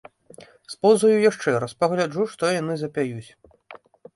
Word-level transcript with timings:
Споўзаю 0.73 1.17
яшчэ 1.31 1.53
раз, 1.65 1.75
пагляджу, 1.83 2.27
што 2.33 2.43
яны 2.61 2.73
запяюць. 2.85 3.29